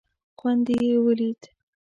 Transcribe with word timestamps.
خوند 0.37 0.61
دې 0.67 0.75
یې 0.87 0.95
ولید. 1.05 1.41